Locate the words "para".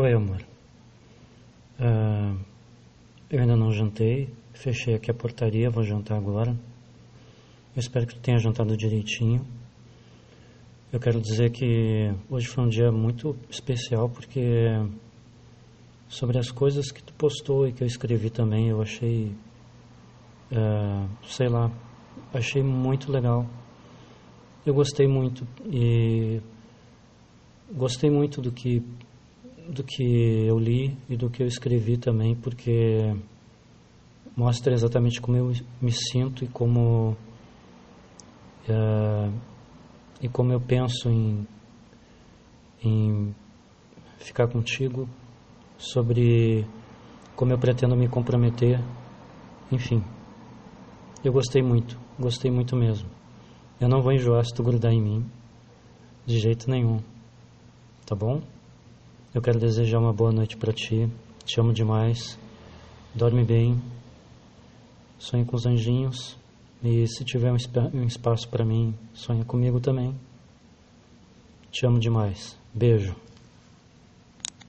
60.56-60.72, 68.48-68.64